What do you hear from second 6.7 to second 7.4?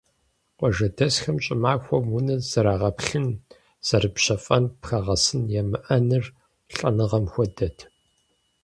лӀэныгъэм